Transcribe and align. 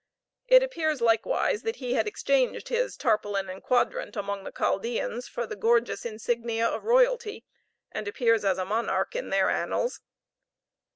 It 0.47 0.63
appears, 0.63 0.99
likewise, 0.99 1.61
that 1.61 1.75
he 1.75 1.93
had 1.93 2.07
exchanged 2.07 2.69
his 2.69 2.97
tarpaulin 2.97 3.49
and 3.51 3.61
quadrant 3.61 4.15
among 4.15 4.43
the 4.43 4.51
Chaldeans 4.51 5.27
for 5.27 5.45
the 5.45 5.55
gorgeous 5.55 6.07
insignia 6.07 6.67
of 6.67 6.85
royalty, 6.85 7.45
and 7.91 8.07
appears 8.07 8.43
as 8.43 8.57
a 8.57 8.65
monarch 8.65 9.15
in 9.15 9.29
their 9.29 9.51
annals. 9.51 10.01